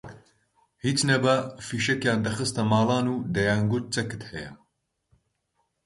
[0.83, 4.51] هیچ نەبا فیشەکیان دەخستە ماڵان و دەیانگوت چەکت هەیە